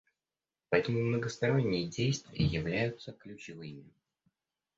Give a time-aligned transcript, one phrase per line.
[0.69, 3.85] Поэтому многосторонние действия являются ключевыми.